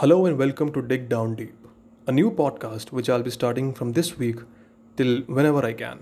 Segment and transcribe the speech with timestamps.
[0.00, 1.54] Hello and welcome to Dig Down Deep,
[2.06, 4.38] a new podcast which I'll be starting from this week
[4.96, 5.98] till whenever I can.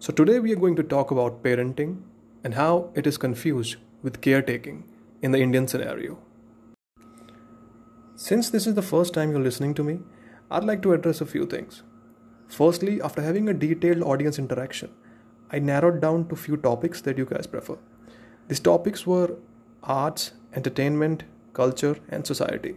[0.00, 2.02] So, today we are going to talk about parenting
[2.42, 4.82] and how it is confused with caretaking
[5.22, 6.18] in the Indian scenario.
[8.16, 10.00] Since this is the first time you're listening to me,
[10.50, 11.84] I'd like to address a few things.
[12.48, 14.90] Firstly, after having a detailed audience interaction,
[15.52, 17.78] I narrowed down to few topics that you guys prefer.
[18.48, 19.36] These topics were
[19.84, 21.22] arts, entertainment,
[21.52, 22.74] culture, and society.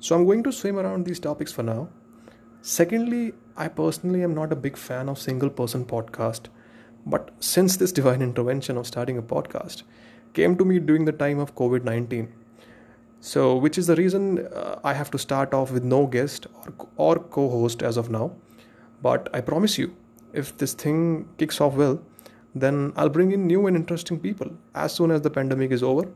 [0.00, 1.88] So I'm going to swim around these topics for now.
[2.60, 6.48] Secondly, I personally am not a big fan of single person podcast,
[7.06, 9.82] but since this divine intervention of starting a podcast
[10.32, 12.32] came to me during the time of COVID 19,
[13.20, 16.74] so which is the reason uh, I have to start off with no guest or,
[16.96, 18.32] or co host as of now.
[19.02, 19.94] But I promise you,
[20.32, 22.02] if this thing kicks off well,
[22.54, 26.08] then I'll bring in new and interesting people as soon as the pandemic is over,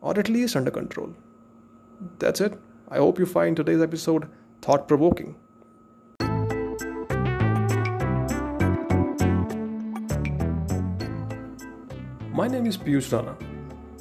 [0.00, 1.14] or at least under control.
[2.18, 2.58] That's it.
[2.88, 4.26] I hope you find today's episode
[4.62, 5.36] thought provoking.
[12.32, 13.36] My name is Piyush Rana.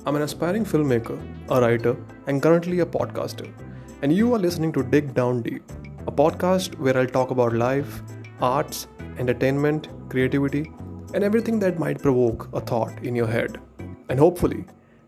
[0.06, 3.52] I'm an aspiring filmmaker, a writer, and currently a podcaster.
[4.02, 5.64] And you are listening to Dig Down Deep,
[6.08, 8.02] a podcast where I'll talk about life,
[8.40, 8.88] arts,
[9.18, 10.72] entertainment, creativity,
[11.14, 13.60] and everything that might provoke a thought in your head,
[14.08, 14.64] and hopefully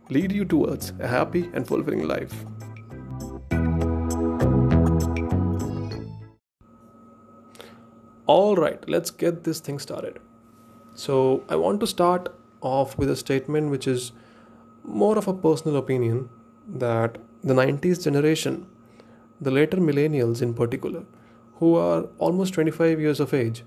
[0.09, 2.43] lead you towards a happy and fulfilling life.
[8.31, 10.19] All right, let's get this thing started.
[10.95, 12.29] So, I want to start
[12.61, 14.13] off with a statement which is
[14.85, 16.29] more of a personal opinion
[16.83, 18.67] that the 90s generation,
[19.41, 21.03] the later millennials in particular,
[21.55, 23.63] who are almost 25 years of age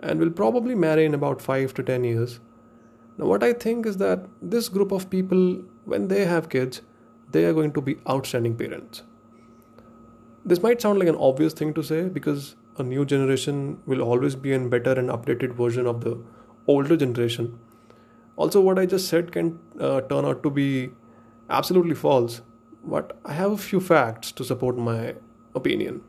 [0.00, 2.40] and will probably marry in about 5 to 10 years.
[3.18, 6.80] Now, what I think is that this group of people, when they have kids,
[7.32, 9.02] they are going to be outstanding parents.
[10.42, 14.34] This might sound like an obvious thing to say because a new generation will always
[14.34, 16.18] be a better and updated version of the
[16.66, 17.58] older generation.
[18.36, 20.90] Also, what I just said can uh, turn out to be
[21.48, 22.42] absolutely false,
[22.84, 25.14] but I have a few facts to support my
[25.54, 26.02] opinion.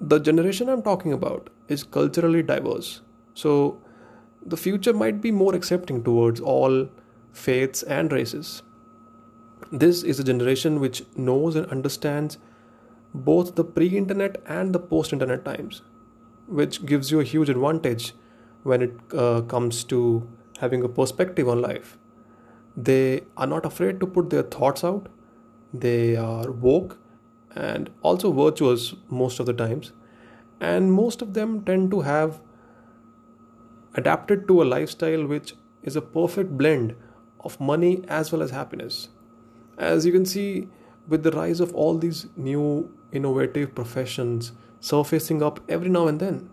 [0.00, 3.02] The generation I'm talking about is culturally diverse,
[3.34, 3.80] so
[4.44, 6.88] the future might be more accepting towards all
[7.32, 8.62] faiths and races.
[9.70, 12.38] This is a generation which knows and understands
[13.14, 15.82] both the pre internet and the post internet times,
[16.46, 18.14] which gives you a huge advantage
[18.62, 20.28] when it uh, comes to
[20.60, 21.98] having a perspective on life.
[22.76, 25.08] They are not afraid to put their thoughts out,
[25.74, 26.98] they are woke
[27.54, 29.92] and also virtuous most of the times,
[30.60, 32.40] and most of them tend to have
[33.94, 36.94] adapted to a lifestyle which is a perfect blend
[37.40, 39.08] of money as well as happiness.
[39.76, 40.68] As you can see,
[41.08, 46.48] with the rise of all these new innovative professions surfacing up every now and then.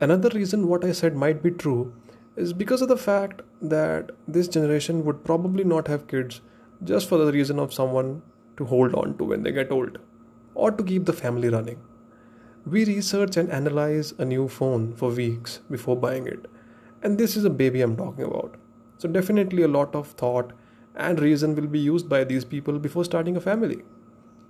[0.00, 1.92] Another reason what I said might be true
[2.36, 6.40] is because of the fact that this generation would probably not have kids
[6.84, 8.22] just for the reason of someone
[8.56, 9.98] to hold on to when they get old
[10.54, 11.78] or to keep the family running.
[12.64, 16.46] We research and analyze a new phone for weeks before buying it,
[17.02, 18.56] and this is a baby I'm talking about.
[18.98, 20.52] So, definitely a lot of thought
[21.00, 23.82] and reason will be used by these people before starting a family.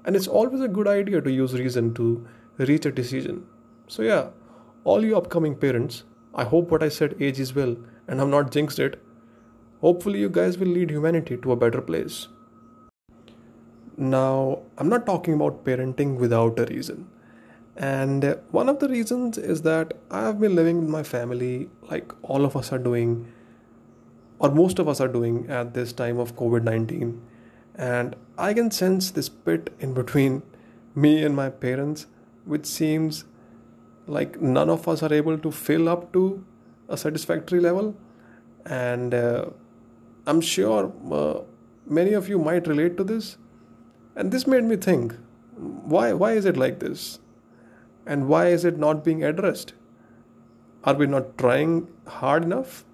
[0.04, 2.26] And it's always a good idea to use reason to
[2.58, 3.46] reach a decision.
[3.86, 4.28] So, yeah,
[4.84, 7.76] all you upcoming parents, I hope what I said ages well
[8.08, 9.00] and I've not jinxed it.
[9.80, 12.28] Hopefully, you guys will lead humanity to a better place.
[13.96, 17.08] Now, I'm not talking about parenting without a reason.
[17.76, 22.12] And one of the reasons is that I have been living with my family like
[22.22, 23.32] all of us are doing
[24.40, 27.20] or most of us are doing at this time of COVID 19.
[27.76, 30.42] And I can sense this pit in between
[30.94, 32.06] me and my parents,
[32.44, 33.24] which seems
[34.06, 36.44] like none of us are able to fill up to
[36.88, 37.94] a satisfactory level.
[38.66, 39.46] And uh,
[40.26, 41.42] I'm sure uh,
[41.86, 43.36] many of you might relate to this.
[44.16, 45.14] And this made me think
[45.56, 47.18] why, why is it like this?
[48.06, 49.74] And why is it not being addressed?
[50.84, 52.84] Are we not trying hard enough?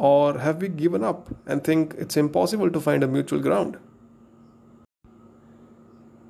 [0.00, 3.76] Or have we given up and think it's impossible to find a mutual ground?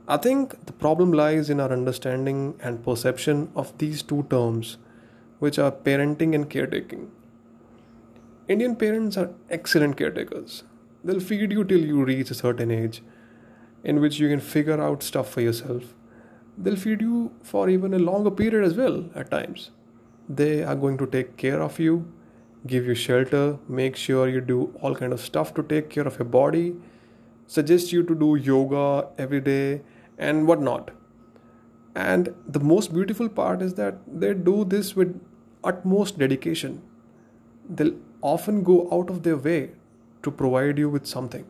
[0.08, 4.76] I think the problem lies in our understanding and perception of these two terms,
[5.38, 7.12] which are parenting and caretaking.
[8.49, 10.64] Indian parents are excellent caretakers.
[11.05, 13.02] They'll feed you till you reach a certain age
[13.84, 15.94] in which you can figure out stuff for yourself.
[16.58, 19.70] They'll feed you for even a longer period as well at times.
[20.28, 22.12] They are going to take care of you
[22.67, 26.19] give you shelter make sure you do all kind of stuff to take care of
[26.19, 26.75] your body
[27.47, 29.81] suggest you to do yoga every day
[30.19, 30.91] and whatnot.
[31.95, 35.21] And the most beautiful part is that they do this with
[35.65, 36.83] utmost dedication.
[37.69, 39.73] They'll often go out of their way
[40.23, 41.47] to provide you with something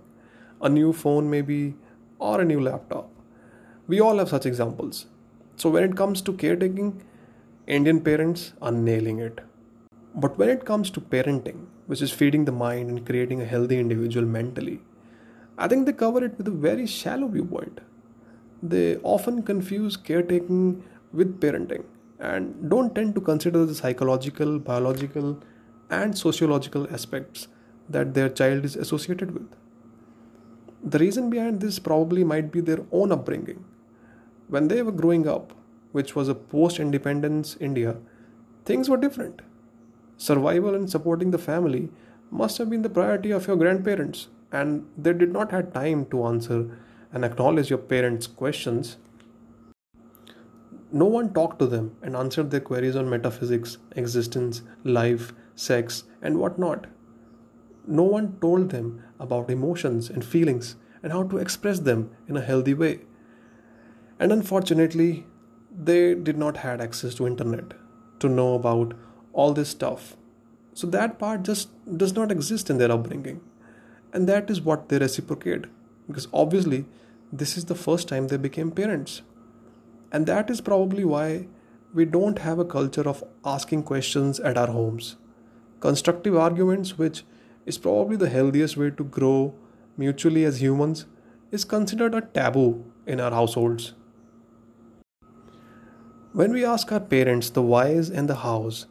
[0.63, 1.75] a new phone, maybe,
[2.19, 3.11] or a new laptop.
[3.89, 5.07] We all have such examples.
[5.57, 7.03] So, when it comes to caretaking,
[7.67, 9.41] Indian parents are nailing it.
[10.15, 13.79] But when it comes to parenting, which is feeding the mind and creating a healthy
[13.79, 14.81] individual mentally,
[15.57, 17.81] I think they cover it with a very shallow viewpoint.
[18.63, 21.85] They often confuse caretaking with parenting
[22.19, 25.43] and don't tend to consider the psychological, biological,
[25.91, 27.49] and sociological aspects
[27.89, 29.49] that their child is associated with.
[30.83, 33.65] The reason behind this probably might be their own upbringing.
[34.49, 35.53] When they were growing up,
[35.93, 37.97] which was a post independence India,
[38.65, 39.43] things were different.
[40.21, 41.89] Survival and supporting the family
[42.31, 46.27] must have been the priority of your grandparents, and they did not have time to
[46.27, 46.79] answer
[47.11, 48.99] and acknowledge your parents' questions.
[50.93, 56.39] No one talked to them and answered their queries on metaphysics, existence, life, sex, and
[56.39, 56.87] whatnot.
[57.87, 62.43] No one told them about emotions and feelings and how to express them in a
[62.43, 63.01] healthy way.
[64.19, 65.27] And unfortunately,
[65.75, 67.73] they did not had access to internet
[68.19, 68.93] to know about
[69.41, 70.17] all this stuff.
[70.75, 71.69] So that part just
[72.05, 73.41] does not exist in their upbringing.
[74.13, 75.67] And that is what they reciprocate
[76.07, 76.85] because obviously
[77.33, 79.23] this is the first time they became parents.
[80.13, 81.47] And that is probably why
[81.95, 85.17] we don't have a culture of asking questions at our homes.
[85.81, 87.25] Constructive arguments, which
[87.67, 89.55] is probably the healthiest way to grow
[89.97, 91.07] mutually as humans,
[91.51, 93.95] is considered a taboo in our households.
[96.33, 98.87] When we ask our parents the whys and the hows,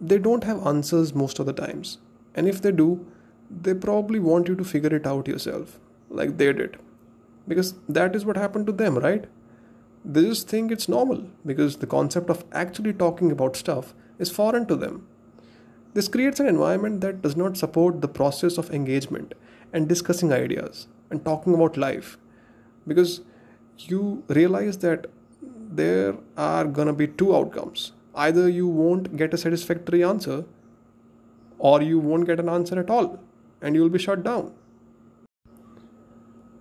[0.00, 1.98] they don't have answers most of the times.
[2.34, 3.06] And if they do,
[3.50, 6.78] they probably want you to figure it out yourself, like they did.
[7.48, 9.26] Because that is what happened to them, right?
[10.04, 14.66] They just think it's normal because the concept of actually talking about stuff is foreign
[14.66, 15.06] to them.
[15.92, 19.34] This creates an environment that does not support the process of engagement
[19.72, 22.16] and discussing ideas and talking about life
[22.86, 23.20] because
[23.78, 25.08] you realize that
[25.42, 27.92] there are gonna be two outcomes.
[28.24, 30.44] Either you won't get a satisfactory answer,
[31.58, 33.18] or you won't get an answer at all,
[33.62, 34.52] and you will be shut down.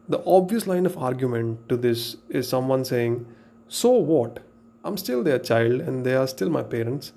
[0.08, 3.26] The obvious line of argument to this is someone saying,
[3.68, 4.40] So what?
[4.84, 7.12] I'm still their child and they are still my parents.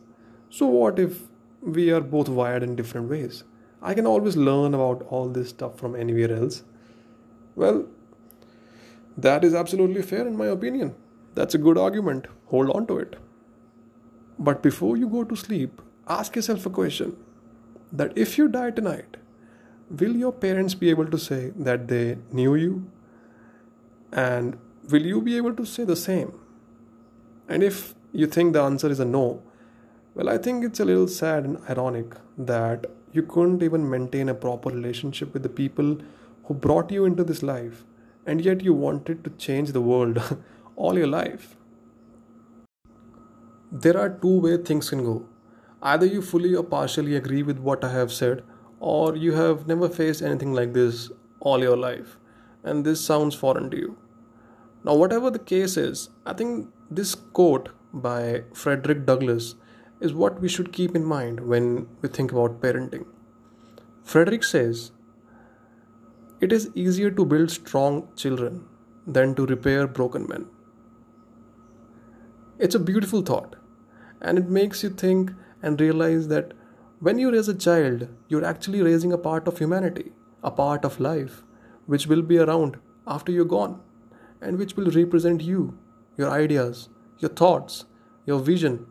[0.50, 1.22] So what if
[1.62, 3.44] we are both wired in different ways?
[3.80, 6.64] I can always learn about all this stuff from anywhere else.
[7.54, 7.86] Well,
[9.16, 10.94] that is absolutely fair in my opinion.
[11.34, 12.26] That's a good argument.
[12.46, 13.16] Hold on to it.
[14.48, 17.16] But before you go to sleep, ask yourself a question
[17.92, 19.18] that if you die tonight,
[20.00, 22.90] will your parents be able to say that they knew you?
[24.12, 24.58] And
[24.90, 26.32] will you be able to say the same?
[27.48, 29.42] And if you think the answer is a no,
[30.16, 34.34] well, I think it's a little sad and ironic that you couldn't even maintain a
[34.34, 35.98] proper relationship with the people
[36.46, 37.84] who brought you into this life,
[38.26, 40.20] and yet you wanted to change the world
[40.76, 41.56] all your life.
[43.74, 45.24] There are two ways things can go.
[45.80, 48.42] Either you fully or partially agree with what I have said,
[48.80, 51.10] or you have never faced anything like this
[51.40, 52.18] all your life,
[52.62, 53.96] and this sounds foreign to you.
[54.84, 59.54] Now, whatever the case is, I think this quote by Frederick Douglass
[60.00, 63.06] is what we should keep in mind when we think about parenting.
[64.04, 64.92] Frederick says,
[66.42, 68.64] It is easier to build strong children
[69.06, 70.46] than to repair broken men.
[72.58, 73.56] It's a beautiful thought,
[74.22, 76.52] and it makes you think and realize that
[77.00, 80.12] when you raise a child, you're actually raising a part of humanity,
[80.42, 81.42] a part of life,
[81.86, 83.80] which will be around after you're gone,
[84.40, 85.76] and which will represent you,
[86.16, 86.88] your ideas,
[87.18, 87.84] your thoughts,
[88.24, 88.86] your vision.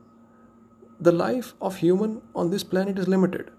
[0.99, 3.49] The life of human on this planet is limited.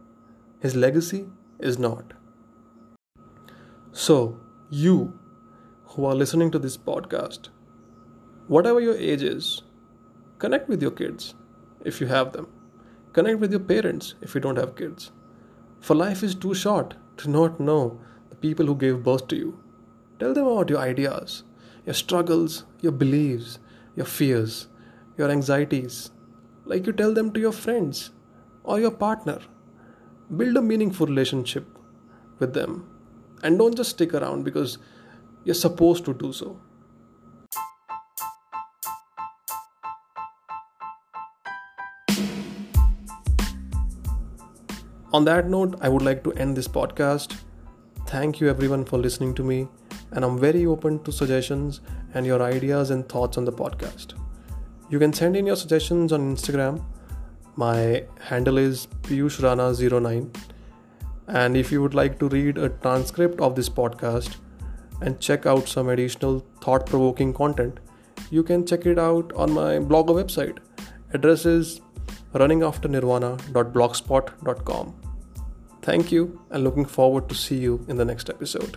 [0.60, 1.26] His legacy
[1.58, 2.12] is not.
[3.92, 4.38] So,
[4.70, 5.18] you
[5.86, 7.48] who are listening to this podcast,
[8.46, 9.62] whatever your age is,
[10.42, 11.36] Connect with your kids
[11.84, 12.48] if you have them.
[13.12, 15.10] Connect with your parents if you don't have kids.
[15.80, 19.58] For life is too short to not know the people who gave birth to you.
[20.18, 21.42] Tell them about your ideas,
[21.84, 23.58] your struggles, your beliefs,
[23.96, 24.68] your fears,
[25.18, 26.10] your anxieties,
[26.64, 28.10] like you tell them to your friends
[28.64, 29.40] or your partner.
[30.36, 31.66] Build a meaningful relationship
[32.38, 32.88] with them
[33.42, 34.78] and don't just stick around because
[35.44, 36.58] you're supposed to do so.
[45.12, 47.36] On that note, I would like to end this podcast.
[48.06, 49.68] Thank you everyone for listening to me
[50.12, 51.82] and I'm very open to suggestions
[52.14, 54.14] and your ideas and thoughts on the podcast.
[54.88, 56.82] You can send in your suggestions on Instagram.
[57.56, 60.34] My handle is Piyush Rana09.
[61.28, 64.36] And if you would like to read a transcript of this podcast
[65.02, 67.80] and check out some additional thought provoking content,
[68.30, 70.56] you can check it out on my blog or website.
[71.12, 71.82] Address is
[72.34, 74.94] runningafternirvana.blogspot.com.
[75.82, 78.76] Thank you and looking forward to see you in the next episode.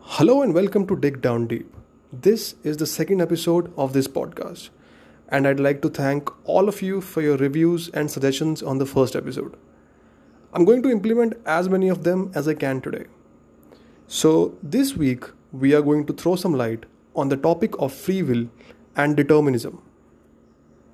[0.00, 1.76] Hello and welcome to Dig Down Deep.
[2.12, 4.70] This is the second episode of this podcast,
[5.28, 8.86] and I'd like to thank all of you for your reviews and suggestions on the
[8.86, 9.54] first episode.
[10.54, 13.04] I'm going to implement as many of them as I can today.
[14.06, 18.22] So, this week we are going to throw some light on the topic of free
[18.22, 18.48] will
[18.96, 19.80] and determinism.